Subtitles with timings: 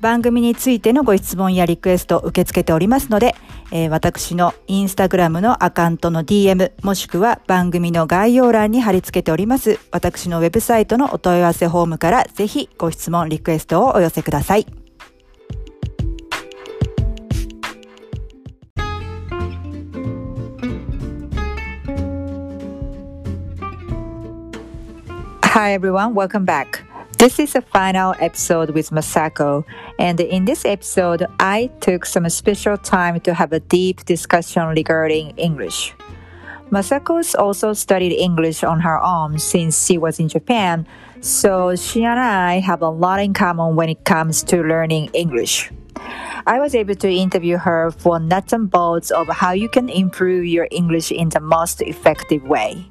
[0.00, 3.34] 番組についてのご質問やリクエストを受け付けておりますので、
[3.70, 14.66] えー、私のインスタグラムのアカウントの DM もしくは番組の概要欄に貼り付けております私のウェブサイトのお問い合わせフォームからぜひご質問リクエストをお寄せください。
[25.52, 26.89] Hi everyone, welcome back.
[27.20, 29.66] This is the final episode with Masako,
[29.98, 35.36] and in this episode, I took some special time to have a deep discussion regarding
[35.36, 35.92] English.
[36.72, 40.86] Masako's also studied English on her own since she was in Japan,
[41.20, 45.70] so she and I have a lot in common when it comes to learning English.
[46.46, 50.46] I was able to interview her for nuts and bolts of how you can improve
[50.46, 52.88] your English in the most effective way.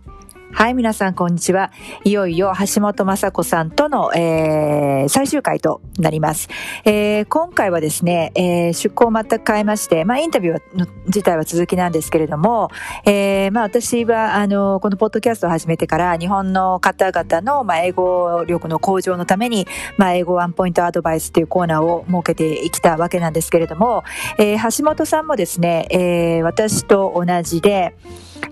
[0.51, 1.71] はい、皆さん、こんにちは。
[2.03, 6.49] いよいよ橋本雅子さんとの、えー、最終回となります。
[6.85, 12.71] えー、今回はですね、えー、出向を全く変えまして、まあ、インタビューの自体は続きなんですけれども、
[13.05, 19.67] えー、まあ、私は、あの、このポッドキャストを始めてから、日本の方々の、まあ、英語力の向上のために、
[19.97, 24.03] まあ、英語ワンポイントアドバイスというコーナーを設けてきたわけなんですけれども、
[24.37, 27.95] えー、橋本さんもですね、えー、私と同じで、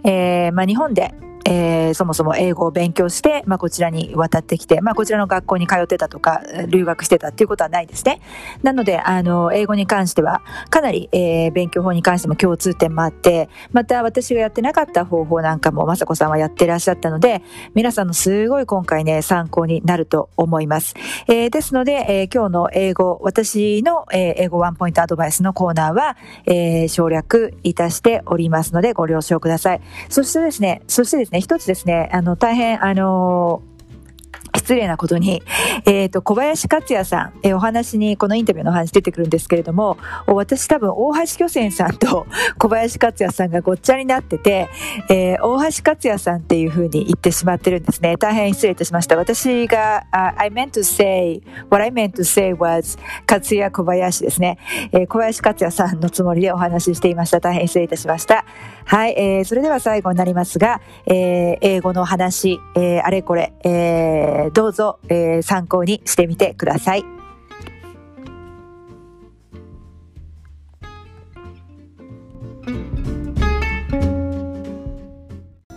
[0.04, 1.14] えー、まあ、日本で、
[1.50, 8.20] えー、そもそも英語を勉強して、まあ、こちらに渡ってきて、まあ、こちらの学校に通ってたとか、留学してたっていうことはないですね。
[8.64, 17.42] なので、あの、英語に関しては、かなり、えー、勉強法に関しても共通点もあって、また私がやってなかった方法なんかも、まさこさんはやってらっしゃったので、
[17.74, 20.96] 皆さんのすごい今回ね、参考になると思います。
[21.28, 29.82] えー、ですので、えー、今日の英語、私の、えー、英語ワンポイントアドバイスのコーナーは、えー、省略いたしておりますので、ご了承ください。
[30.10, 33.62] そしてですね、そしてですね、一つですね、あの、大変、あの
[34.58, 35.44] 失礼なことに、
[35.86, 39.98] えっ、ー、と、小林克也さん、えー、お話に、このインタビューの話出てくるんですけれども、
[40.28, 44.70] 私多分、大橋巨泉さんと 小林克也さんがごっちゃになってて、
[45.10, 48.18] えー、大橋克也さんっていう風に言ってしまってるんですね。
[48.18, 49.16] 大変失礼いたしました。
[49.18, 54.58] 私が、uh, I meant to say, what I meant to say was 克也小林ですね。
[54.92, 57.40] えー、小林克也さんのつもりでお話ししていました。
[57.40, 58.46] 大変失礼いたしました。
[58.86, 67.18] はい、えー、それでは最後になりますが、えー、英語の話、えー、あれこれ、えー、どうぞ、えー、参考にしてみてください。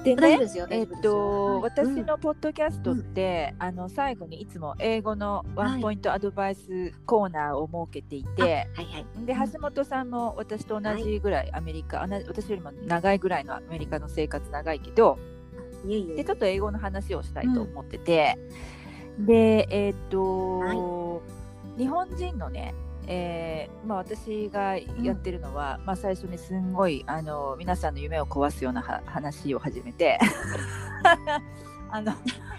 [0.03, 0.39] でね、
[0.71, 8.85] えっと、私のポッドキャストって、うん、あの最後にいつも英語のワンポイントアドバイスコーナーを設けていて、はいはい。
[8.87, 15.19] はい、で橋本さんも私と同じぐらいアメリカ、はい、私よりも長いぐらいのアメリカの生活長いけど、
[15.87, 18.37] でちょっと英語の話をしたいと思ってて、
[19.19, 20.75] うん、でえっと、は
[21.77, 22.75] い、日本人のね
[23.13, 30.19] えーまあ、私がやってるのは、うん、まあ、最初にすんごいあの皆さんの夢を壊すような話を始めて。
[31.93, 32.13] あの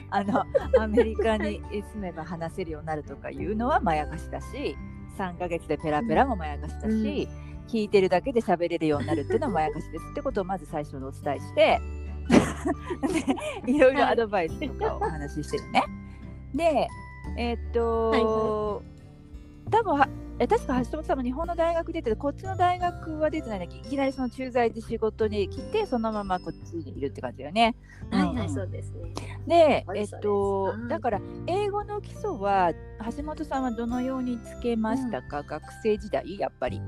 [0.10, 0.44] あの
[0.78, 4.76] アメリカに住めば話せるようになるとかいうのはまやかしだし
[5.18, 7.30] 3ヶ月でペラペラもまやかしだし、
[7.68, 11.80] 聞いてるだけで喋れるようになるっていうのはまやかしですってことをまず最初にお伝えして
[13.66, 15.84] で いろいろアドバイスとかをお話ししてるね。
[16.54, 16.88] で
[17.38, 18.92] えーっと、はい
[19.72, 20.10] 多分は
[20.40, 23.75] え確か橋本さんも日本の大学出ててこっちの大学は出てないんだけ？
[23.80, 27.75] どいきなりその駐在で仕事に来てそのままこっちにいるって感じだよね。
[28.10, 29.13] はいはい、うんそうですね。
[29.48, 32.74] で、えっとだから英語の基礎は
[33.16, 36.81] 橋本さんはどのようにつけましたか、学生時代やっぱり。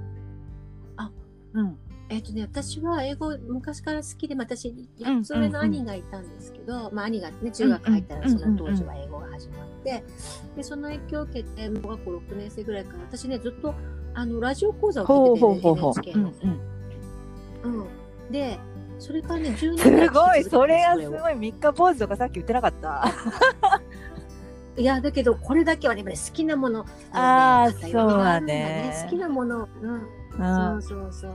[0.98, 1.12] あ、
[1.54, 1.78] うん、
[2.14, 10.04] えっ、とね、私は英語昔から好きで、まあ私、ん4つ上の兄がいたんですけど、まあ兄がね、中学入ったらその当時は英語が始まって、
[10.56, 13.74] で、その影響を受けて、小学校6年生ぐらいから、私ね、ずっと、
[14.14, 15.94] あの、ラジオ講座をほう聞いてて、ほうほうほう。
[16.04, 16.34] NHK の。
[17.64, 17.84] うんう
[18.30, 18.32] ん。
[18.32, 18.60] で、
[19.00, 23.12] それからね、10うん、年すごいそれはすをごい三日坊主とかさっき言ってなかった？
[24.78, 29.94] いや、だけど、これだけはね、好きなもの、あねあそうだね好きなもの、うん。
[29.94, 31.32] うんそうそうそう。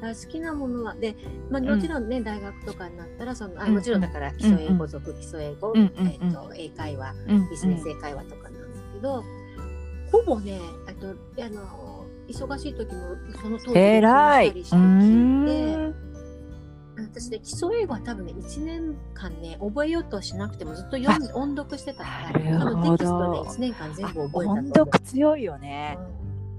[0.00, 1.16] 好きなものは、で、
[1.50, 1.68] まあ、うん。
[1.68, 3.74] もちろんね、大学とかになったら、その、あうん。
[3.74, 5.78] もちろんだから、基礎英うん語族、基礎英語、うん。
[5.78, 5.86] うん。
[5.86, 7.50] うんえっと、英会話、うん。
[7.50, 8.58] ビジネス英会話とかなんだ
[8.94, 9.24] けど、
[10.12, 14.48] ほぼね、あと、あの、忙しい時も、その当時でえらい。
[14.48, 15.94] たりして聞いて、ん。
[17.00, 24.52] 私ね、基礎英語は多分ね、1年間ね、覚えようとしなくてもずっと読ん音読してたから、多分テキストね、1年間全部覚えた。
[24.52, 25.96] 音読強いよね。
[26.12, 26.17] うん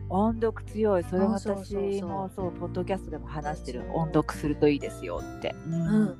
[0.10, 1.04] 音読強い。
[1.04, 3.84] それ私もそうポッドキャストでも話してる。
[3.94, 5.56] 音読するといいですよって。
[5.68, 5.82] ううん。
[5.82, 6.18] うん、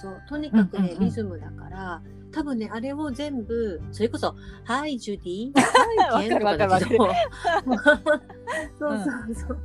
[0.00, 1.04] そうとにかくね、うんうんうん。
[1.04, 2.02] リズムだから
[2.32, 4.34] 多分ねあれを全部それこそ
[4.64, 5.52] 「はいジュディ」
[6.12, 7.14] 「はいケン」とかだけどわ
[8.78, 9.58] そうそうそう、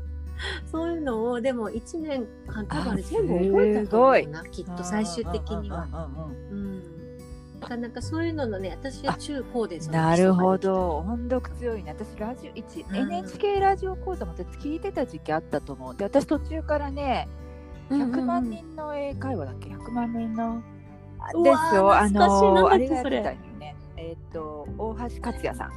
[0.72, 5.88] そういうのをでも1年間多分あれ全部覚えたと思うなきっと最終的には。
[6.50, 6.91] うん
[7.62, 10.98] うんうんうんうんだからなんかそういうののね私は中高でなるほど。
[10.98, 12.96] 音読強いね私ラジオ一、うん。
[12.96, 15.96] NHK ラジオ講座も私聞いてた時期あったと思う。
[15.96, 17.28] で私途中からね
[17.90, 20.64] できた100万人の英会話だっけ？100万人の。
[21.44, 21.94] ですよ。
[21.94, 23.76] あのあれがやってたよね。
[23.96, 25.72] えっ、と大橋克也さん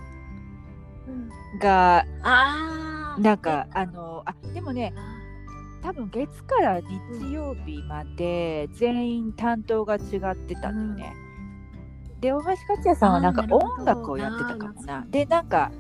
[1.09, 4.95] うんがああなんかあのあでもね
[5.83, 9.99] 多分月から日曜日まで全員担当が違
[10.33, 11.24] ってたんだよね。
[12.25, 12.57] で大橋克
[12.87, 15.05] 也さんはなんか音楽をやってたかもな。
[15.11, 15.71] でなんか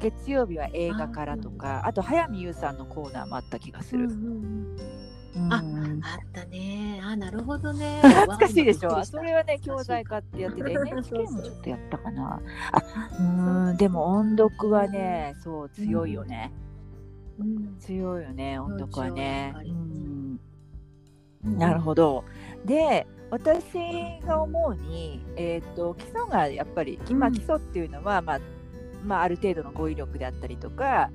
[0.00, 4.06] 月曜日は映画からとかあと早見優さんのコーナーもあった気がする。
[4.06, 5.62] うんうんああっ
[6.32, 7.00] たね。
[7.02, 8.00] あ、なるほどね。
[8.02, 9.04] 懐かしいでしょ？
[9.04, 12.40] それはね教材化ってやってて NHK もちょっとやったかな。
[12.72, 12.78] あ
[13.18, 16.52] うーんでも音読はねそう強いよね。
[17.38, 17.76] うん。
[17.78, 19.54] 強いよね音読はね。
[21.44, 21.58] うん。
[21.58, 22.24] なるほど。
[22.64, 27.34] で私が思うに、えー、と基礎がやっぱり、まあ、うん。
[27.34, 28.40] 基礎っていうのは、まあ
[29.04, 31.10] まあ、ある程度の語彙力であったりとか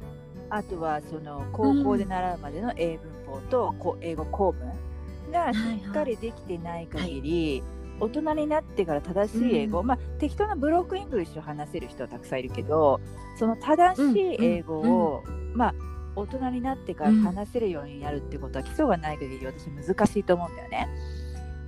[0.50, 5.58] あとはその高校で習うまでの英文法とこ英語構文がし
[5.88, 7.64] っかりできてない限り、
[8.00, 13.00] 大人になってから正しい英語、うんまあ適当な broken English を話せる人はたくさんいるけど
[13.38, 15.24] その正しい英語を、
[15.54, 15.76] まあ
[16.16, 20.90] 大人になってから話せるようになるってことは基礎がない限り私難しいと思うんだよね。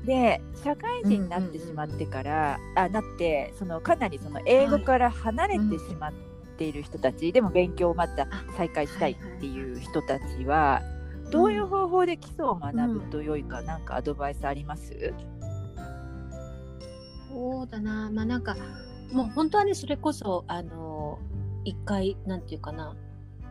[0.06, 6.14] で社会人になってしまってから、あなってそのかなりその英語から離れてしまっ
[6.58, 10.82] ている人たち、でも勉強をまた再開したいっていう人たちは、
[11.32, 15.14] どういう方法で基礎を学ぶと良いか、なんかアドバイスあります、
[17.32, 18.10] そうだな。
[18.12, 18.56] まあなんか、
[19.14, 21.20] もう本当はね、それこそ、あの、
[21.64, 22.96] 一回、なんていうかな、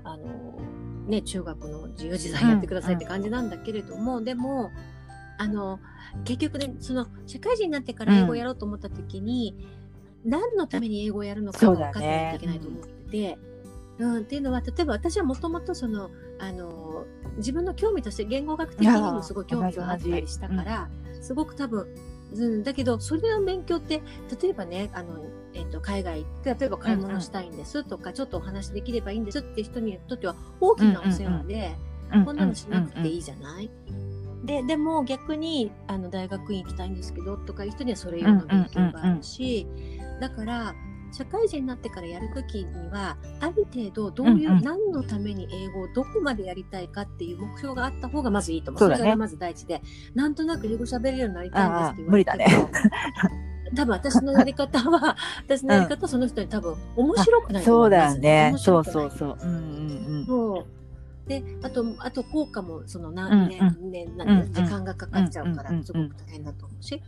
[0.04, 0.26] あの、
[1.06, 4.70] ね、中学の自由自在やってくださいって感じなんだけれども、でも、
[5.40, 5.80] あの、
[6.24, 9.56] 結局ね、その、社会人になってから英語をやろうと思った時に、
[10.22, 13.38] 何のために英語をやるのか分かってないねといけないと思ってて、
[13.98, 17.06] うん、っていうのは、例えば私はもともとその、あの、
[17.38, 20.90] 自分の興味として言語学的にもすごい興味があったりしたから、
[21.22, 21.86] すごく多分、
[22.34, 24.02] うん、だけど、それの勉強って、
[24.42, 31.76] 例えばね、あの、えっ、と、海外行って、例えば買い物したいんですとか、ちょっとお話できればいいんですって人にとっては大きなお世話で、
[32.26, 33.70] こんなのしなくていいじゃない、
[34.44, 39.66] で、でも逆に、あの、大学院行きたいんですけど、とかいう人にはそれ用の勉強があるし、
[40.20, 40.74] だから、
[41.12, 48.78] 社会人になってからやるときには、ある程度どういう、うんうん何のために英語をどこまでやりたいかっていう目標があった方がまずいいと思う。
[48.80, 49.82] そうだねれがまず第一で、
[50.14, 52.70] なんとなく英語喋れるようになりたいんですって言われああ無理だね
[53.74, 55.16] 多分私のやり方は、
[55.46, 58.50] 私のやり方はその人に多分面白くないと思そうだよね。
[58.50, 59.38] 面そうそうそう。
[59.40, 60.26] うんうんうん。
[60.26, 60.79] そう。
[61.30, 63.90] であとあと効果もその何年、うん。
[63.92, 67.00] 年なん時間がかかっちゃうからうんすごく大変だと思うし、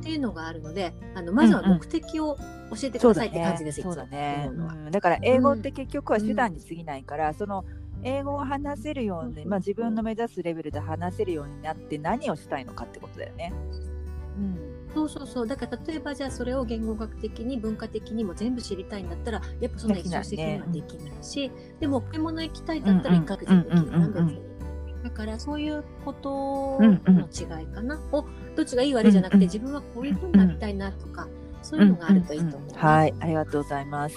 [0.00, 2.36] っていうのがあるのであのまずは目的を
[2.70, 4.48] 教えてくださいって感じです、そうだね。
[4.92, 7.64] だから英語って結局は手段に過ぎないから、その
[8.04, 9.48] 英語を話せるように、うん。
[9.48, 13.52] まあ、自分の目指すレベルで話せるようになって何をしたいのかってことだよね。
[14.38, 14.63] うん
[14.94, 15.46] そうそうそう。
[15.46, 24.54] だから例えばじゃあそれを言語学的に文化的にも全部知りたいんだったらやっぱそんな一朝的にはできないしでも買い物行きたいんだったらうんうん1ヶ月でできるなうんうんうん別に。
[25.04, 28.24] だからそういうことうんうんの違いかな、を
[28.56, 31.28] どっちがいい悪いじゃなくて、うんうん自分はこういうふうになりたいなとか、
[31.62, 32.78] そういうのがあるといいと思う、んんん。
[32.78, 34.16] はい、ありがとうございます。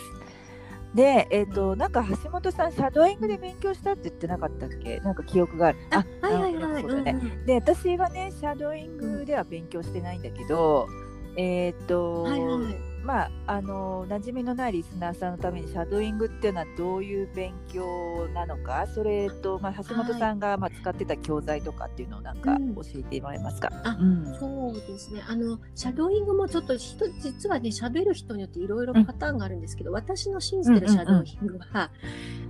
[0.96, 5.00] で、えっ、と、なんか橋本さん、シャドーイングで勉強したって言ってなかったっけ？
[5.02, 5.78] なんか記憶がある。
[5.92, 7.12] あはいはいはい、そうだね。
[7.22, 7.46] うんうん。
[7.46, 10.88] で、私はね、シャドーイングでは勉強してないんだけど、
[11.36, 22.76] えっ、と、はいはいまあ、あの馴染みのないリスナーさんのためにシャドーイングっていうのはどういう勉強なのかそれと、まあ、橋本さんがまあ使ってた教材とかっていうのをなんかうん。
[22.76, 24.36] 教えてもらえますか、あうん。
[24.40, 25.24] そうですね。
[25.26, 31.90] あの、シャドーイングもちょっと人、実はね、喋る人によっていろいろパターンがあるんですけど、私の信じてるシャドーイングは、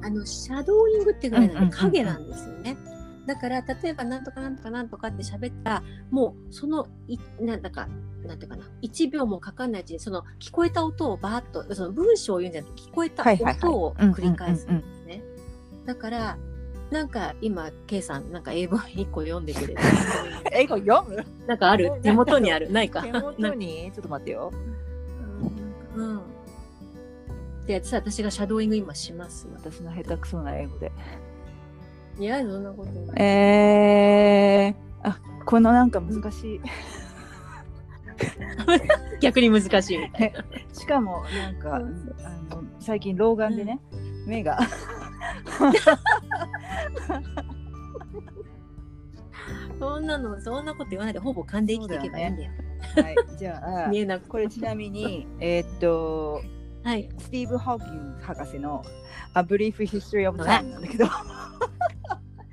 [0.02, 2.78] あの、シャドーイングっていうぐらいなんで影なんですよね。
[3.28, 7.90] だから、例えば、なんとかなんとかなんとかって喋ったら、もう、その、い、なんだか、
[8.26, 13.24] なんていうかな、1秒もかかんないうちに、その、聞こえた音をバーッと、その文章を言うんじゃなくて、聞こえた
[13.68, 15.22] 音を繰り返すんですね。
[15.86, 16.38] だから、
[16.90, 19.76] なんか今、ケイさん、なんか英文1個読んでくれて、
[20.54, 21.26] 英語読む？
[21.46, 21.92] なんかある？
[22.02, 22.72] 手元にある？
[22.72, 23.02] ないか？
[23.02, 23.92] 手元に？
[23.94, 24.54] ちょっと待ってよ。
[25.96, 26.22] うん。
[27.66, 29.50] で、私がシャドーイング今します。
[29.54, 30.94] 私の下手くそな英語で
[32.20, 33.22] いや、そんなことない。
[33.22, 36.62] えー、あこのなんか難しい。
[39.22, 39.98] 逆に難しい。
[40.00, 40.44] みたいな。
[40.74, 43.80] しかもなんかあの最近老眼でね、
[44.26, 44.58] 目が。
[49.80, 52.52] そんなの、そんなこと言わないで、ほぼ勘で生きていけばいいんだよ。
[52.96, 53.16] はい。
[53.38, 56.42] じゃあ 見えなくこれちなみにえーっと
[56.84, 57.10] はい。
[57.18, 58.84] スティーブ・ホーキング博士の
[59.36, 61.06] A Brief History of Time なんだけど、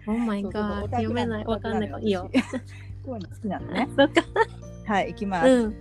[0.07, 0.79] Oh my そうそう god。
[0.79, 1.45] そう読めない。
[1.45, 2.03] わかんない。
[2.03, 2.29] いいよ。。
[3.05, 3.87] こういうの好きなのね。
[3.97, 4.23] そっか。
[4.85, 5.47] はい、いきます。
[5.47, 5.75] うん。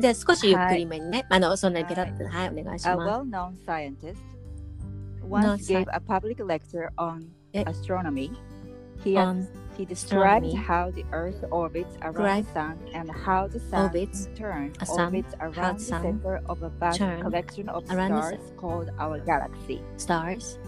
[0.00, 1.26] じゃあ少しゆっくりめにね。
[1.28, 2.24] あの、そんなにペタッと。
[2.28, 3.10] はい、お願いし A ます。
[3.10, 4.16] well-known scientist
[5.28, 8.30] once Non-sci- gave a public lecture on え astronomy.
[9.04, 9.46] He, On
[9.76, 10.54] he described astronomy.
[10.56, 12.44] how the Earth orbits around Right.
[12.44, 15.84] the Sun and how the Sun Orbits in turn a sun, orbits how around the
[15.84, 19.80] sun center of a vast turn collection of around the stars called our galaxy.
[19.98, 20.58] stars.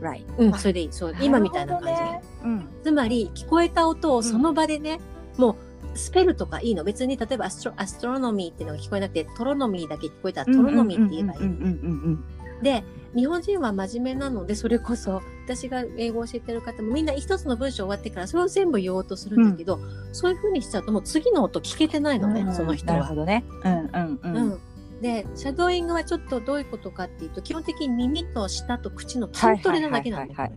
[0.00, 0.24] Right.
[0.38, 0.88] うん、それでいい。
[0.90, 1.14] そう。
[1.20, 5.00] 今みたいな感じねうんつまり聞こえた音をその場でね、
[5.36, 5.56] も
[5.94, 11.40] うスペルとかいいの別に例えばアストロアストロノミーっていうのが聞こえなくてトロノミーだけ聞こえたらトロノミーって言えばいい。
[11.40, 12.24] うんうんうんうん
[12.62, 12.84] で
[13.14, 19.78] 日本人は真面目なのでそれこそ私が英語を教えてる方もみんな一つの文章終わってからそれを全部言おうとするんだけど、
[20.12, 23.14] そういう風にしちゃうともう次の音聞けてないのね、うんその人はなるほ。
[23.14, 23.44] どね。
[23.64, 24.20] うんうんう。
[24.22, 24.60] うんん
[25.04, 30.50] でシャドーイングはちょっとどういうことかっていうと基本的に耳と舌と口の筋トレなだけなんだよ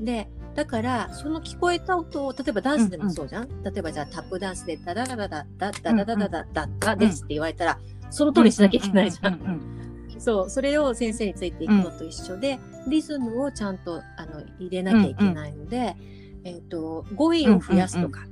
[0.00, 9.34] でだからその聞こえた音を例えばダンスでもそうじゃん、例えばじゃあタップダンスでダダダダダダダダダダダダダですって言われたらその通りしなきゃいけないじゃん。
[9.34, 9.76] うんうんうん
[10.18, 12.58] そうそれを先生についていくのと一緒で、
[12.88, 15.94] リズムをちゃんとあの入れなきゃいけないので、
[16.42, 18.24] えっ、と語彙を増やすとか、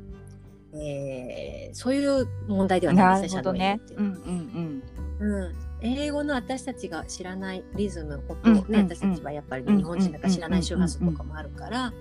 [0.80, 3.80] えーそういう問題ではうんないですね、なるほどね。
[3.86, 11.92] シャドーイングっていううんのはうんうん、英語の私たちが知らないリズム、音をね、うんうん私たちはやっぱり日本人だから知らない周波数とかもあるから、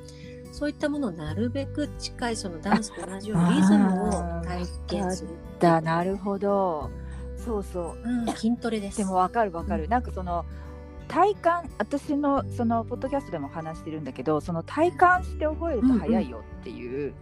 [0.52, 4.12] そういったものをなるべく近いそのダンスと同じようにリズムを
[4.44, 5.30] 体験する。
[5.30, 5.60] うん。
[5.60, 6.90] だなるほど。
[7.38, 8.08] そうそう。
[8.08, 8.98] うん、筋トレです。
[8.98, 9.88] でもわかるわかる。
[9.88, 10.46] なんかその
[11.08, 17.14] 体感私のそのポッドキャストでも話してるんだけど、その体感して覚えると早いよっていう。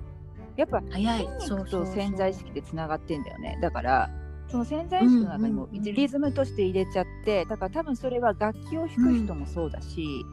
[0.61, 1.19] やっぱ早い。
[1.19, 3.57] 筋肉そうそうそうと潜在意識でつながってんだよね。
[3.61, 4.09] だから。
[4.49, 10.25] その潜在意識の中にもうんうんうんリズムとして入れちゃって、だから多分それは楽器を弾く人もそうだし、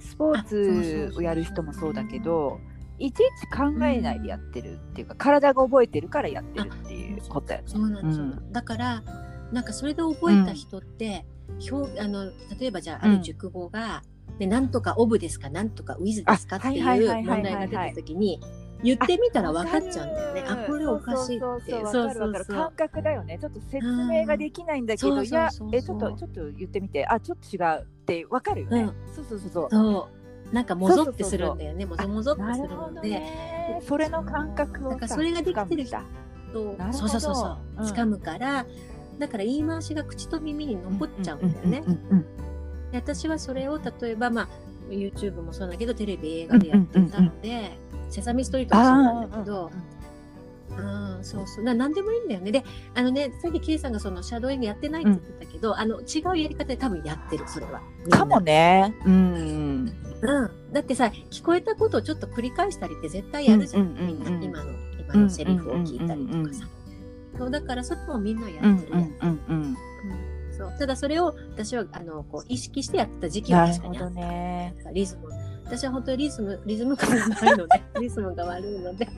[0.00, 2.58] スポーツをやる人もそうだけど
[2.98, 7.64] いちいち考えないでやってるっていうか、体が覚えてるからやってるっていうことやね。
[7.66, 8.24] そうなんですよ。
[8.24, 9.02] うだから、
[9.52, 11.26] なんかそれで覚えた人って、
[11.70, 12.24] 表あの
[12.58, 14.02] 例えばじゃあ、ある熟語が、
[14.38, 18.40] で、なんとかオブですか、なんとかウィズですかっていうあはいはいはいはいはい問題が出たときに、
[18.82, 20.44] 言ってみたら分かっちゃうんだよね。
[20.46, 21.70] あ、これおかしいって。
[21.72, 23.38] そうそうそう感覚だよね。
[23.40, 28.82] ちょっと説明ができないんだけど、うんいやえちょっとちょっと言ってみて、あちょっと違うってわかるよね。
[28.82, 29.70] うんそうそうそうそう。
[29.70, 30.08] そ
[30.52, 30.54] う。
[30.54, 31.86] なんかもぞってするんだよね。
[31.86, 33.82] もぞもぞってなするので、ね。
[33.86, 35.98] それの感覚をなんかそれができてる人
[36.52, 38.66] そうそうそうそう、うん掴むから、
[39.18, 41.82] だから言い回しが口と耳に残っちゃうんだよね。
[42.92, 44.48] 私はそれを例えばまあ
[44.88, 47.76] YouTube もそうだけどテレビ映画でやってたので、
[48.08, 49.70] セサミストリートもそうなんだけど、
[50.78, 51.64] あそうそう。
[51.64, 52.52] な何でもいいんだよね。
[52.52, 57.80] であのねさっきケイさんがそのシャドーイングやってないって言ってたけど、うん、あの違うやり方で多分やってるそれは。
[58.10, 58.94] かもね。
[59.04, 64.30] うん、うん、だってさ聞こえたことをちょっと繰り返したりって絶対やるじゃん,、みんな。
[64.30, 66.66] 今の今のセリフを聞いたりとかさ、
[67.38, 69.76] そうだからそれもみんなやってるやん
[70.50, 70.72] そう。
[70.78, 75.28] ただそれを私はあのこう意識してやってた時期は確かにあった、ね、リズム
[75.66, 79.08] 私は本当にリズム、リズム感がないので、 リズムが悪いので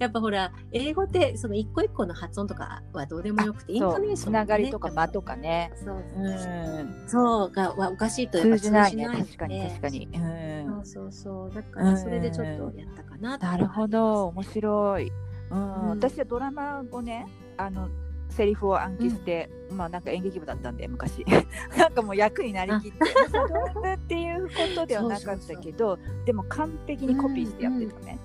[0.00, 5.72] やっぱほら、英語ってその一個一個の発音とかはどうでもよくて、イントネーション、ね、つながりとか間とかね。
[5.76, 5.96] そう。
[6.16, 7.08] うん。
[7.08, 9.06] そうがはおかしいとやっぱ通じないね。
[9.06, 10.08] 確かに確かに。
[10.12, 10.66] うん。
[10.66, 11.54] そうそうそう。
[11.54, 15.12] だからそれでちょっとやったかななるほど、面白い。
[15.50, 17.88] うん、私はドラマをね、あの
[18.34, 21.24] セリフを暗記して、うん、まあなんか演劇部だったんで昔。
[21.78, 22.98] なんかもう役になりきって
[23.94, 28.18] っていうことではなかったけどでも完璧にコピーしてやってたね。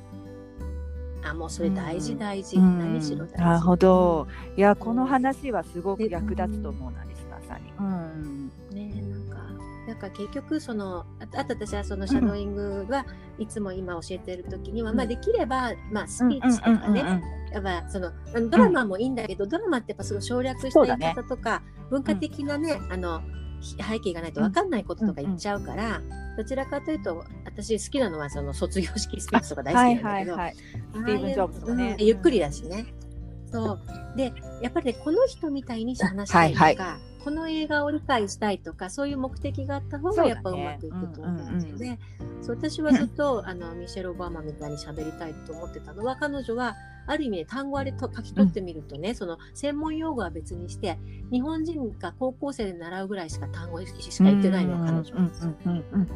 [1.21, 3.37] うん、あもうそれ大事大事、うん、何しろ大事。
[3.37, 4.27] なるほど。
[4.57, 7.71] いやこの話はすごく役立つと思うなリスナーさんに。
[7.79, 8.51] うん。
[8.71, 8.88] ね
[9.99, 13.05] か結局そのあと私はそのシャドーイングは
[13.37, 18.11] いつも今教えてる時には、まあできればまあスピーチとかね、やっぱその
[18.49, 23.21] ドラマもいいんだけど、うん、ドラマってやっぱすごい省略した言い方とか、ね、文化的なね、うん、あの
[23.61, 26.01] 背景がないと分かんないこととか言っちゃうから、
[26.37, 32.85] どちらかというと私好きなのはその卒業式スピーチとか大好きなんだけど、はいはいはい、スティーブン・ジョブズとかね、ゆっくりだしね。
[33.51, 33.79] そう。
[34.15, 41.99] でやっぱりねこの人みたいに話したりとか、はいはいこの映画を理解したいとかそういう目的があった方がやっぱうまくいくと思うんですよね。
[42.41, 46.75] そう私はずっと あのミシェル・オバマみたいに喋りたいと思ってたのは彼女は
[47.07, 50.99] ある意味で単語あれと書き取ってみるとね、うん、その専門用語は別にして
[51.31, 55.29] 日本人が高校生で習うぐらいしか単語しか言ってないの彼女は、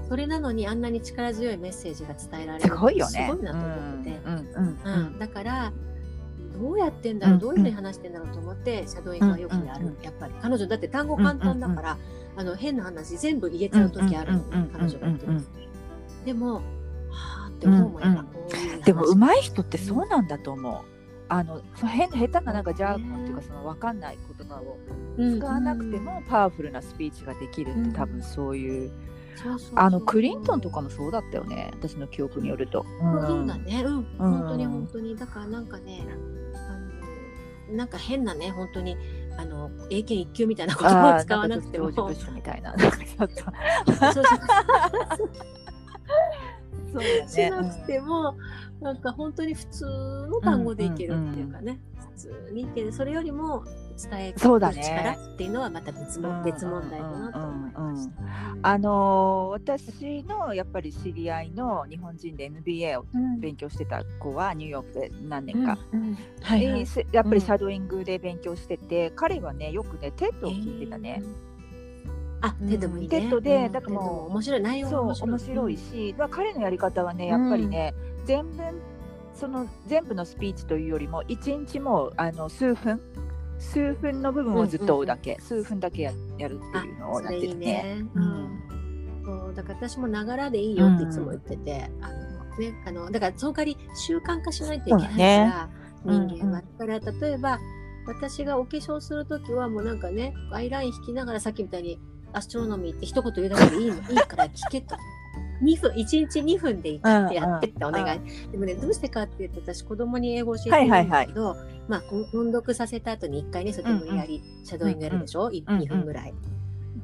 [0.08, 3.28] それなのにあんなに力強いメッセージが伝えられるすごいよね。
[3.30, 4.20] すごいなと思ってて、
[4.86, 5.20] うん。
[5.20, 5.74] だから
[6.64, 11.98] どうやってんだろう、どういうふうに話してんだろうと思って、シャドーイングはよくやる、やっぱり彼女だって単語簡単だから、
[12.38, 15.50] あの変な話全部言えちゃう時あるのね、彼女が言ってます、
[16.26, 16.62] でもっ
[17.60, 20.76] て思うもん、うんうん、でも上手い人ってそうなんだと思う。
[21.30, 24.78] あのその変下手ななんかジャーゴンっていうかその分かんない言葉を
[25.18, 28.92] 使わなくてもパワフルなスピーチができるって、多分そういう。
[29.74, 32.86] あのクリントンとかもそうだったよね私の記憶によると。
[33.02, 35.18] そうだね、うん、本当に本当に。
[35.18, 36.06] だからなんかね
[37.74, 38.98] なんか変なね本当に
[39.38, 41.90] あの英検一級みたいな言葉を使わなくても。
[42.34, 42.74] みたいな。
[42.74, 43.36] なんかちょっと。
[43.94, 44.24] そうそう
[46.94, 48.36] そうね、しなくても、
[48.80, 49.86] うん、なんか本当に普通
[50.30, 58.14] の単語でいけるっていうかね、うんうんうん、普通にいけるそれよりも伝える力っていうのはまた別,、ね、別問題だなと思いました。
[58.62, 63.06] あのー、私のやっぱり知り合いの日本人で MBA を
[63.40, 65.78] 勉強してた子はニューヨークで何年か、
[66.42, 71.22] はいはい、やっぱりシャドーイングで勉強してて、彼はねよくね TED を聞いてたね。
[71.22, 72.48] えー。
[72.48, 75.30] あ、 TED もいい、ね、 TED で、だからもう面白い内容も面白い。
[75.30, 78.82] 面白いし、うん、彼のやり方はねやっぱりね、うん、全文
[79.34, 83.02] その全部のスピーチというよりも一日もあの数分
[83.60, 87.54] 数分の部分をずっと追うだけ、うんうん数分だけややるっていうのをやってて。
[87.56, 88.06] ね。
[88.14, 88.64] うん、
[89.26, 96.62] そうだから私もながらでいいよっていつも言ってて、あのねあのだからその代わり習慣化しないといけないから、ね、人間は。
[96.80, 97.60] だから例えば
[98.06, 102.00] 私がお化粧する時はもうなんかねアイライン引きながらさっきみたいに
[102.34, 104.96] アストロノミーって一言言うだけでいいのいいから聞けと。
[105.64, 108.20] 2分、1日2分でいいってやってってお願い。
[108.52, 116.34] でもね、どうしてかっていうと、私子供に英語教えてるんだけど、はいはいはい、まあ、音読させた後に1回ね、それで無理やりシャドーイングやるでしょ、うんうん、2分ぐらい。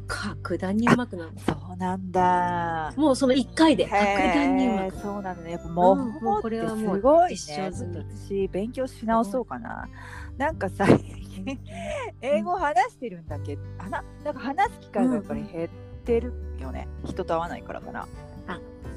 [0.08, 1.32] 格段にうまくなる。
[1.46, 2.92] そうなんだ。
[2.98, 7.38] もうその1回で格段にうまくそうなんだねやっぱもう、うん、もうこれはもうすごいね。
[7.72, 9.88] 私勉強し直そうかな、
[10.32, 10.88] うん、なんかさ
[12.22, 15.70] 英語話してるんだけど、あななんか話す機会がやっぱり減っ
[16.04, 18.08] てるよね、うん、人と会わないからかな。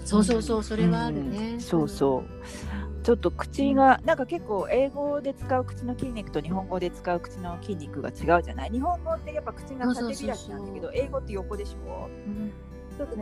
[0.02, 1.52] あそうそうそう、それはあるね。
[1.54, 3.04] うん、そうそう。
[3.04, 8.70] ちょっと口が、なんか結構英語で使う口の筋肉と日本語で使う口の筋肉が違うじゃない？
[8.70, 12.52] 日本語ってやっぱ口が縦開きなんだけど、英語って横でしょ、うん。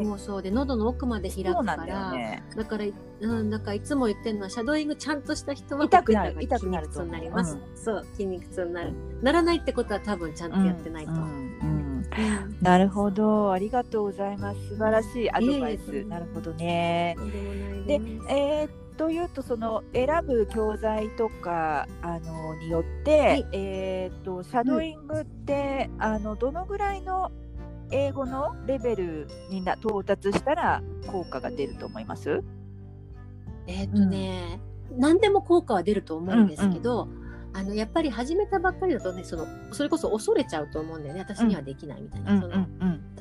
[0.05, 2.85] もうそうで喉の奥まで開くからだ,、ね、だから、
[3.21, 8.93] うん、なんかいつも言ってるのはシャドーイングちゃんとした人は痛くなる痛くなるとなります、うん、そう筋肉痛になる。
[9.23, 11.13] ならないってことは多分ちゃんとやってないと、
[12.61, 13.53] なるほど。
[13.53, 14.69] ありがとうございます。
[14.69, 16.05] 素晴らしいアドバイス。
[16.05, 17.17] なるほどね。
[17.87, 27.33] でえー、というとその選ぶ教材とかあのによって、はい、えっ、とシャドーイングって、うん、あのどのぐらいの
[27.91, 32.43] 英語のレベルにな到達したら効果が出ると思います？
[33.67, 34.61] えっ、とね、
[34.97, 37.09] 何でも効果は出ると思うんですけど、
[37.53, 41.21] あのやっぱり始めたばっかりだとねそのそれこそ恐れちゃうと思うんだよね。
[41.21, 42.67] 私にはできないみたいな、その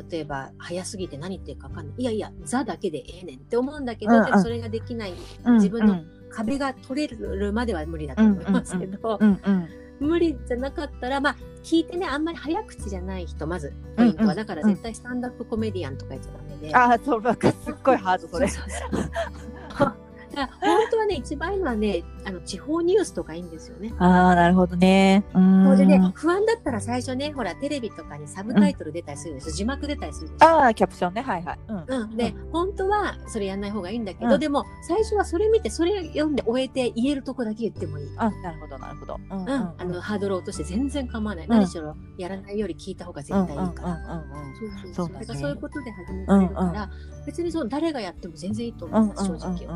[0.09, 1.95] 例えば早すぎて何言ってるか分かんない。
[1.97, 5.13] いやいや「座だけでええねんって思うんだけど、うんうん、それができない。
[5.45, 9.19] 自分の壁が取れるまでは無理だと思いますけど、
[9.99, 16.75] 無理じゃなかったらまあ聞いてねあんまり早口じゃない人まずポイントは、だから絶対スタンダップコメディアンとかやっちゃダメで。
[16.75, 18.47] ああそうすっごいハードそれ。
[20.47, 23.93] 本当はね、一番いいのはね、あの地方ニュースとかいいんですよね。
[23.97, 25.23] ああ、なるほどね。
[25.33, 25.39] そ
[25.71, 30.45] れでね、不安だったら最初ね、ほら、テレビとかにサブタイトル出たりするでしょ、うん、字幕出たりするでしょ。
[30.47, 31.59] ああ、キャプションね、はいはい。
[31.67, 31.85] うん。
[31.87, 38.07] うん、で、うん、本当はそれやんない方がいいんだけど、うん、でも、最初はそれ見て、それ読んで終えて言えるとこだけ言ってもいい。
[38.17, 39.19] あ、なるほど、なるほど。
[39.29, 39.49] うん。
[39.49, 41.47] あの、ハードルを落として全然構わない。
[41.47, 44.23] 何しろ、やらないより聞いた方が絶対いいから。
[44.59, 45.07] そうそうそう。
[45.09, 46.89] だからそういうことで始められるから、
[47.25, 49.67] 別にその誰がやっても全然いいと思います、正直。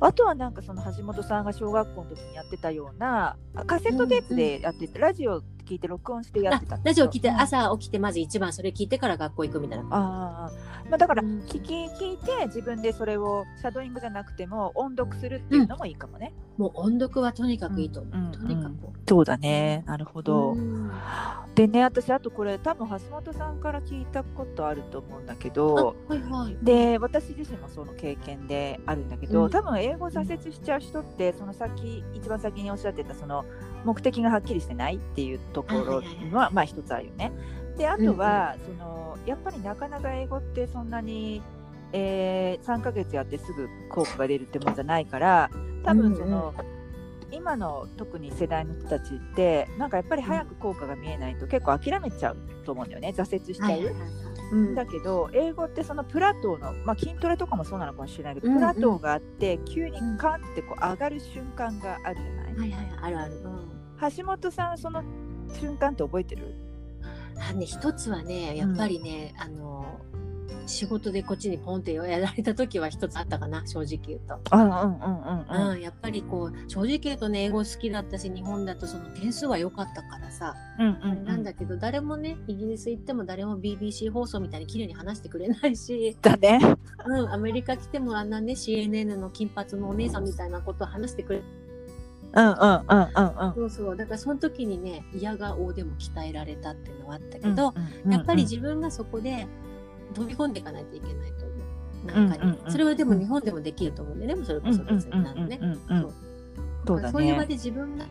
[0.00, 9.84] あとはなんかその橋本さんが小学校の時にやってたようなカセットテープでやってて、ラジオ聞いて録音してやってたラジオ聞いて、朝起きてまず一番それ聞いてから学校行くみたいな。
[9.90, 10.50] あ、
[10.88, 18.26] まあ、だから聞き聞いて自分でそれをシャドーイングじゃなくても音読するっていうのもいいかもね、うん、もう音読はとにかくいいと思う、うん。
[18.26, 18.74] うん、とにかく。
[19.06, 19.84] そうだね。
[19.86, 20.56] なるほど、
[21.54, 33.44] でね私あとこれ多分橋本さんから聞いたことあると思うんだけど、はいはい、で私自身もその経験であるんだけど、多分英語挫折しちゃう人ってその先一番先におっしゃってたその
[33.84, 37.32] 目的がはっきりしてないっていうところはまあ一つあるよね。
[37.76, 41.42] であとは、うんうん、そのやっぱりなかなか英語ってそんなに、
[41.92, 45.50] えー、3ヶ月やってすぐ効果が出るってもんじゃないから
[45.84, 46.66] 多分その、うん
[47.28, 53.14] うん、今の特に世代の人たちってなんかやっぱり早く効果が見えないと結構諦めちゃうと思うんだよね。
[53.16, 53.94] 挫折しちゃう。
[54.74, 65.02] だけど英語ってそのプラトーの、まあ、筋トレとかもそうなのかもしれないけど、うんうん、プラトーがあって急にカンってこう上がる瞬間があるじゃない、はいはい、あるある、うん、橋本さんその
[65.60, 66.54] 瞬間って覚えてる？
[67.50, 70.00] あね一つはねやっぱりね、うん、あの
[70.68, 74.38] 仕事でこっちにポンってやられた時は一つあったかな正直言うと。
[74.52, 86.60] うんうんうんうん、やっぱりこう正直言うとね英語好きだったし日本だとその点数は良かったからさ、うんうんうん、なんだけど誰もねイギリス行っても誰も BBC 放送みたいに綺麗に話してくれないしだね、
[87.06, 91.42] うん、アメリカ来てもあんなね CNN の金髪のお姉さんみたいなことを話してくれ
[92.32, 93.54] うんうんうんうんうん。
[93.54, 93.96] そうそう。
[93.96, 97.74] だからその時にね、嫌顔でも鍛えられたっていうのはあったけど、
[98.08, 99.46] やっぱり自分がそこで
[100.14, 102.28] 飛び込んでいかないといけないと思う。
[102.28, 105.58] なんかそれはでも日本でもできると思うんでね、それこそ別になのね。
[106.86, 107.10] そう。
[107.10, 108.04] そういう場で自分が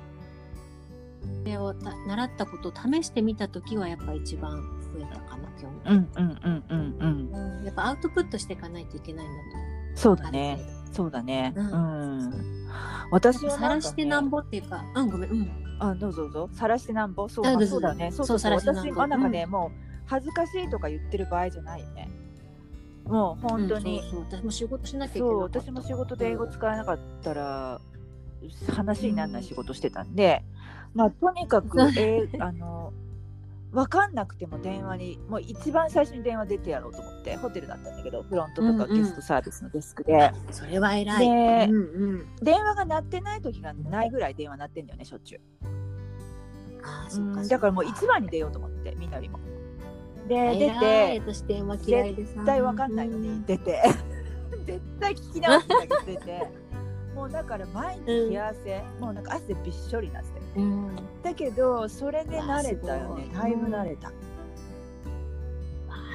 [1.62, 9.34] を習ったことを試してみた時はやっぱ一番増えたかな興味、うんうんうんうんうん、やっぱアウトプットしていかないといけないんだ
[9.96, 10.60] とそうだね。
[10.92, 11.54] そうだね。
[11.56, 11.76] うん、う
[12.30, 12.68] ん、
[13.12, 15.50] 私は、ね、晒してなんぼっていうかうんごめんうん。
[15.80, 16.50] あどうぞどうぞ。
[16.54, 17.30] 晒してなんぼ？
[17.30, 18.12] そう,、そうだね。
[18.12, 18.54] そうそうそう。
[18.54, 22.10] 私はなんかね、もう恥ずかしいとか言ってる場合じゃないよね。
[23.06, 24.40] もう本当に、うん、そうそう。
[24.40, 27.82] 私も仕事しなきゃいけない私も仕事で英語使えなかったら
[28.74, 30.44] 話にならない仕事してたんで、
[30.94, 32.94] まあとにかく、 えー、あの
[33.72, 41.20] 分かんなくても電話にもう一番最初に電話出てやろうと思ってホテルだったんだけどフロントとかゲストサービスのデスクで、うんうん、それは偉い。
[41.20, 45.42] で、うんうん、電話が鳴ってない時がないぐらい電話鳴ってんだよねしょっちゅう。
[46.84, 49.40] あそっか、だからもう一番に出ようと思ってみんなよりも
[50.28, 53.82] で出て絶対わかんないのに出て。
[54.66, 56.48] 絶対聞き直すんだけど出て。
[57.16, 63.28] もうだから毎日冷や汗、うん、もうなんか汗びっしょりなって、うん、だけどそれで慣れたよね。
[63.34, 64.10] だいぶ慣れた。
[64.10, 64.14] あ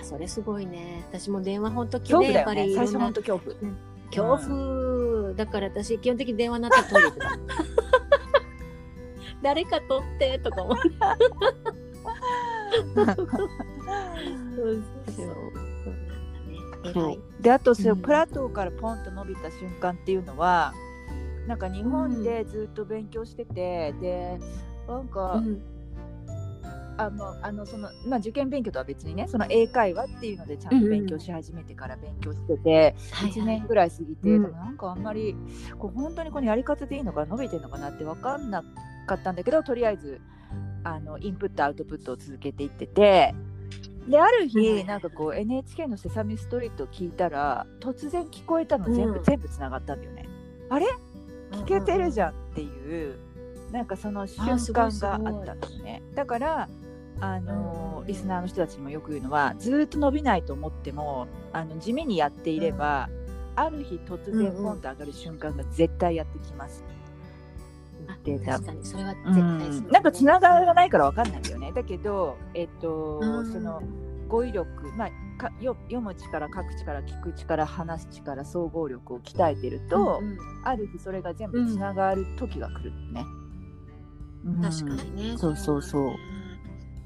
[0.05, 1.05] それすごいね。
[1.09, 2.73] 私も電話本当恐怖だよね。
[2.75, 3.57] 最初本当恐怖、
[4.11, 7.39] 恐怖、だから私基本的に電話になったらトイレだ
[9.43, 10.91] 誰か取ってとか思って
[16.93, 20.73] そうであとそ、うん、プラトーからポンと伸びた瞬間っていうのは
[21.47, 24.39] なんか日本でずっと勉強してて、うん、で
[24.89, 25.63] なんか、うん、
[26.99, 35.35] あのあのそのまあ、受験勉強とは別にねその英会話っていうのでちゃんと勉強し始めてから勉強してて、うん、1年ぐらい過ぎて、はいはい、なんかあんまり
[35.79, 38.63] こう本当にこのやり方でいいのか伸びてるのかなって分かんな
[39.07, 40.21] かったんだけどとりあえず
[40.85, 43.35] あのインプットアウトプットを続けていってて
[44.09, 50.29] である日なんかこう NHK の「セサミストリート」を聞いたら突然聞こえたの全部、うん、全部つながったんだよね。
[50.69, 50.87] あれ？
[51.53, 53.19] 聞けてるじゃんっていう、
[53.71, 56.03] なんかその瞬間があったのね。
[56.15, 56.69] だから
[57.21, 63.09] あののリスナーの人たちにもよく言うのはずっと伸びないと思ってもあの地味にやっていれば、
[63.55, 66.85] ある日突然ポンと上がる瞬間が絶対やってきます。
[68.25, 68.53] 言ってた。
[68.55, 71.62] 確かにそれは絶対なんかつながらないからわかんないよね。
[71.73, 73.53] だけど、えっと、うん。
[73.53, 73.83] その
[74.29, 80.39] 語彙力、まあ、かよ読む力、書く力、聞く力、話す力、総合力を鍛えてると、うんうん。
[80.65, 83.25] ある日それが全部つながる時が来るね。
[84.45, 84.61] うん。
[84.63, 85.39] 確かにね。
[85.39, 86.05] そうそうそう。
[86.07, 86.19] だね。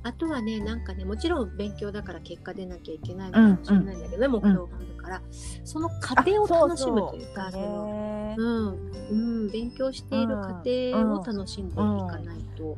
[0.07, 5.23] あとはね、なんかね、もちろん勉強だから結果出なきゃいけないのかもしれないんだけどね、目標があるから、
[5.65, 8.37] その過程を楽しむというか、あそそうのね。
[8.39, 8.67] うん、
[9.11, 9.15] う
[9.47, 10.71] ん、勉強している過程
[11.13, 11.83] を楽しんでいか
[12.21, 12.77] ないと、あの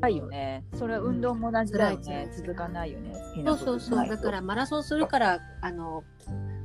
[0.00, 0.64] ないよね。
[0.74, 2.28] それは運動も同じだよね。
[2.30, 3.14] うん続かないよね。
[3.44, 6.04] そうそうそう、だからマラソンするから、あの、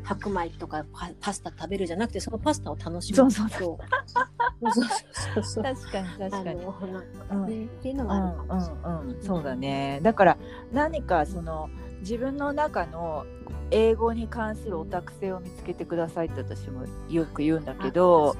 [0.03, 4.85] 白米とかパパスタ食べるじゃなくて、そのパスタを楽しむそうそうそうそう
[5.33, 5.63] そうそう。
[5.63, 7.65] 確かに確かに。
[7.65, 8.83] っていうのうはあるかもしれない。
[8.83, 9.99] んうんうん、そうだね。
[10.03, 10.37] だから
[10.71, 11.69] 何かその
[12.05, 13.25] 自分の中の
[13.71, 18.35] 英語に関するオタク性を見つけてくださいって私もよく言うんだけど、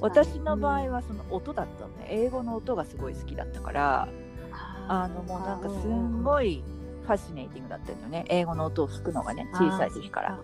[0.00, 2.06] 私の場合は、はその音だったのね。
[2.08, 4.08] 英語の音がすごい好きだったから、
[4.88, 6.64] あのもうなんかすんいごい
[7.02, 8.24] ファシネイティングだったんだよね。
[8.30, 10.40] 英語の音を聞くのがね、小さい時から。。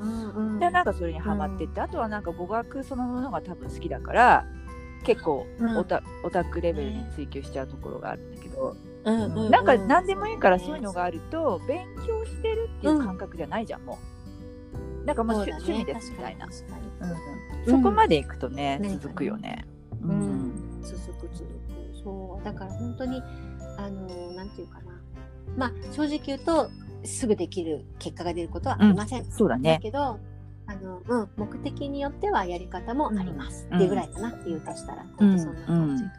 [0.59, 4.45] でなんかそれにハマってって、あとはなんか語学そのものが多分好きだから
[5.05, 8.77] 結構うんオタ,、オタクレベルに追求しちゃうところがあるんだけど、
[9.07, 9.51] うんうんうん。
[9.51, 13.99] なんか何でもいいからそういうのがあると勉強してるっていう感覚じゃないじゃん、も
[15.03, 15.07] う。
[15.07, 15.53] なんかもうね。
[15.53, 16.53] 趣趣味ですみたいな、うん
[17.67, 19.01] そこまでいくとね、うん。
[19.01, 19.65] 続くよね、
[20.03, 20.55] ううん。
[20.81, 21.57] に続く続く。
[22.05, 22.45] そう。
[22.45, 23.23] だから本当に
[23.79, 24.85] あのなんていうかな。
[25.57, 26.71] まあ正直言うと
[27.05, 29.79] すぐできる結果が出ることはありません、だそうだね。
[29.83, 30.19] けど
[30.69, 33.77] あの、うん、目的によってはやり方もあります、うん。
[33.77, 36.15] っていうぐらいかなって言うとしたら、うんそんな感じかな、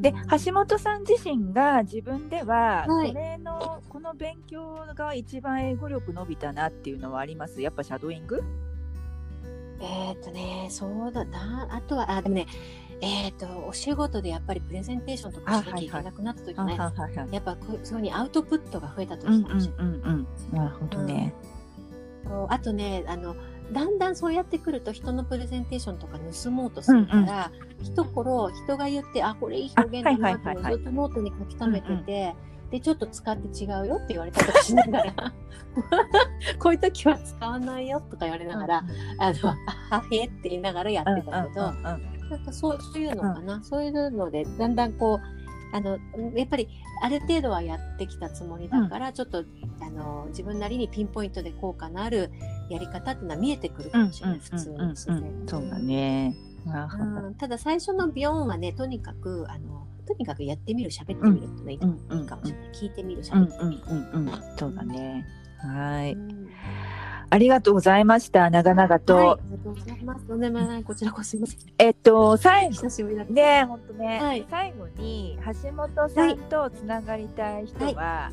[0.00, 3.12] で橋本さん自身が自分ではこはい。
[3.12, 7.60] れの、この勉強が一番英語力伸びたなっていうのはあります？
[7.60, 8.42] やっぱシャドーイング？
[9.80, 12.46] えっ、とね、そうだ、だあとは、あ、でもね、
[13.00, 16.88] えっ、と、お仕事でやっぱりプレゼンテーションとかしなきゃいけなくなった時ね、や
[17.40, 20.26] っぱそういうふうにアウトプットが増えた時かもしれない。
[20.52, 21.32] なるほどね、
[22.24, 23.36] そうあとね、あの、
[23.72, 27.52] だんだんそうやってくると人のプレゼンテーションとか盗もうとするから、
[27.82, 32.34] 一頃人が言って、あ、これいい表現だなってずっとノートに書き溜めてて、
[32.70, 35.12] で、ちょっと使って違うよって言われたりしながら、
[36.58, 38.84] こういう時は使わないよとか言われながら、
[39.18, 39.50] あの、
[39.90, 45.37] あはへって言いながらやってたけど、うんうんうんなんかそうそういうのかな、そういうのでだんだんこう
[45.72, 45.98] あの
[46.34, 46.68] やっぱり
[47.02, 49.44] ある程度はやってきたつもりだから、ちょっと
[49.80, 52.30] あの自分なりにピンポイントで効果のある
[52.70, 56.34] やり方っていうのは見えてくるかもしれない、普通に自然にそうだね。
[56.66, 57.34] うん。
[57.34, 61.78] ただ最初のビヨンはねとにかくあのとにかくやってみる喋ってみるっていうのがいい,、
[62.26, 62.70] かもしれない。
[62.72, 64.56] 聞いてみるうん喋ってみる、うんうんうん。
[64.58, 65.26] そうだね。
[65.58, 66.12] はい。
[66.14, 66.48] うん
[67.30, 68.48] ありがとうございました。
[68.50, 69.16] 長々と。
[69.16, 70.24] はい、ありがとうございます。
[70.24, 71.58] とんでもない、こちらこそすみません。
[71.78, 72.72] えっと、最後。
[72.72, 73.32] 久しぶりだった。
[73.32, 78.30] ね本当ね、はい最後に橋本さんとつながりたい人は、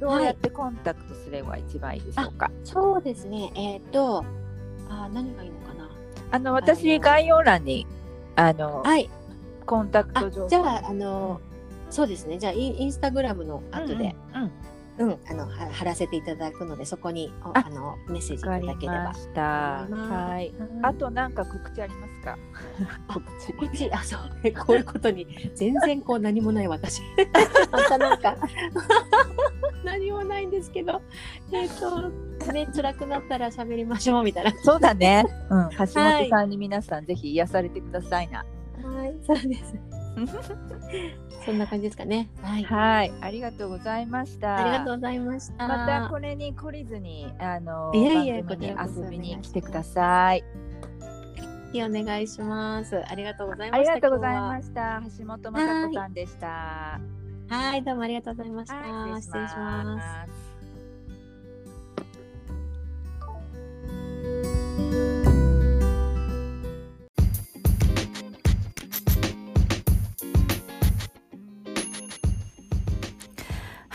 [0.00, 2.50] どうやってコンタクトすれば一番いいでしょうか？
[2.64, 3.52] そうですね。
[3.54, 4.24] えっ、と、
[4.88, 5.90] あ何がいいのかな？
[6.30, 7.86] あの私概要欄に
[8.36, 9.08] あのはい。
[9.66, 11.40] コンタクあト情報じゃあ、あの、
[11.90, 12.38] そうですね。
[12.38, 14.52] じゃあ、インインスタグラムの後で、うんうん
[15.00, 19.14] うん、あの、は貼らせていただくので、そこに、おああの、メッセージいただければ
[19.90, 20.52] はい。
[20.82, 22.38] あとなんか告知ありますか？
[23.08, 23.90] 告知。
[23.92, 24.20] あ、そう、
[24.66, 27.00] こういうことに、全然こう何もない私。
[27.72, 28.36] またなんか、
[29.84, 31.00] 何もないんですけど、
[31.50, 32.10] えっ、と、
[32.52, 34.52] ね、辛くなったら喋りましょうみたいな。
[34.62, 35.24] そうだね。
[35.48, 35.70] うん。
[35.70, 38.44] 橋本さんに皆さんぜひ癒されてくださいな。
[38.84, 39.99] はい、そうです。
[41.44, 42.28] そんな感じですかね。
[42.42, 42.64] はい。
[42.64, 43.12] はい。
[43.20, 44.56] ありがとうございました。
[44.56, 45.68] ありがとうございました。
[45.68, 50.44] またこれに懲りずにあのいえいえ番組にこちらこそ遊びに来てください。
[51.74, 53.00] お願いします。
[53.08, 54.00] ありがとうございまありした。
[54.00, 55.02] がとうござい今ました。
[55.18, 57.00] 橋本雅子さんでした。
[57.48, 57.70] 日は。
[57.70, 58.76] はい、どうもありがとうございました。
[58.76, 60.32] はい失礼します。
[60.46, 60.49] す。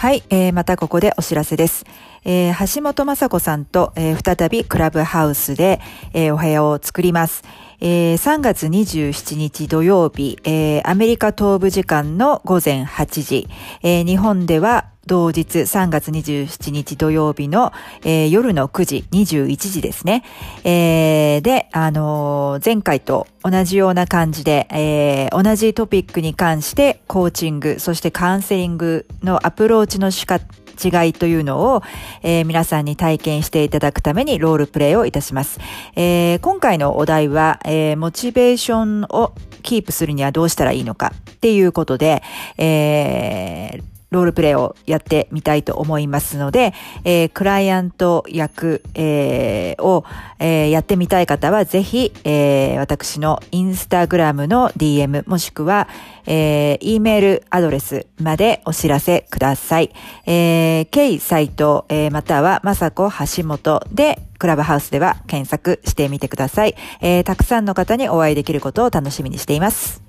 [0.05, 1.83] はい、えーまたここでお知らせです。
[2.25, 5.81] えー橋本雅子さんと、えー再びクラブハウスで、
[6.13, 7.43] えーお部屋を作ります。
[7.81, 13.47] えー3月27日土曜日、えーアメリカ東部時間の午前8時、
[13.81, 17.71] えー日本では同日3月27日土曜日の、
[18.03, 20.23] えー夜の9時、21時ですね。
[20.63, 30.45] えーで、あのー前回と同じような感じで、えー同じトピックに関してコーチング、そしてカウンセリングのアプローチの仕方
[30.83, 31.83] 違いというのを、
[32.21, 35.59] えー、皆さんに体験していただくためにロールプレイをいたします。
[35.95, 42.23] えー、今回のお題は、えー、モチベーションをキープするにはどうしたらいいのかっていうことで、
[42.57, 46.73] えーロールプレイをやってみたいと思いますので、
[47.03, 50.05] えー、クライアント役、えー、を、
[50.39, 55.87] えー、やってみたい方はぜひ、えー、私のインスタグラムの DM もしくは、
[56.25, 59.91] えー、E メールアドレスまでお知らせください。
[60.25, 66.75] えー、K サイト、えー、またはまさこ橋本でクラブハウスでは検索してみてください。
[67.01, 70.04] えー、たくさんの方にお会いできることを楽しみにしています。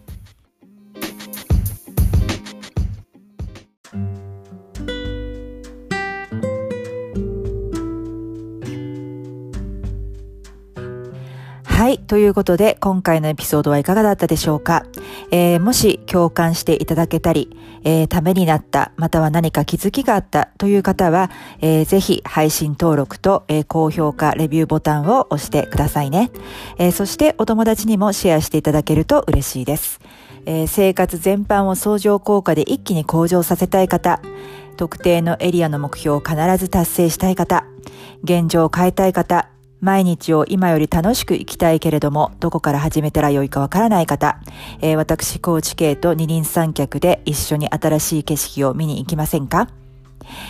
[11.76, 11.98] はい。
[11.98, 14.86] ということで、今回のエピソードはいかがだったでしょうか、
[15.30, 26.30] えー、もし共感していただけたり、えー、ためになった、または何か気づきがあったという方は、えー、ぜひ配信登録と、え、高評価、レビューボタンを押してくださいね。
[26.78, 30.00] え、そしてお友達にもシェアしていただけると嬉しいです。
[30.46, 34.22] え、生活全般を相乗効果で一気に向上させたい方、
[34.78, 37.66] 特定のエリアの目標を必ず達成したい方、
[38.24, 39.50] 現状を変えたい方、
[39.87, 44.40] 毎日を今より楽しく生きたいけれども、どこから始めたらよいかわからない方、
[44.81, 49.68] えー、私、高知系と二輪三脚で一緒に新しい景色を見に行きませんか？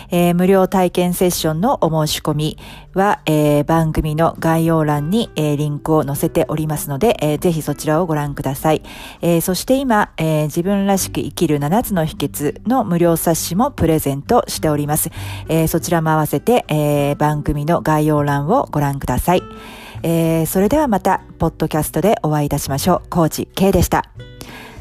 [0.09, 2.57] えー、無料体験セッションのお申し込み
[2.93, 8.81] は、えー、番組の概要欄に、えー、リンクを載せておりますので、えー、ぜひそちらをご覧ください。
[9.21, 15.09] えー、そして今、えー、自分らしく生きる7つの秘訣の無料冊子もプレゼントしております。
[15.49, 19.43] えー、そちらも合わせて、えー、番組の概要欄をご覧ください。
[20.03, 23.09] えー、それではまた、ポッドキャストでお会いいたしましょう。
[23.09, 24.03] コーチ K でした。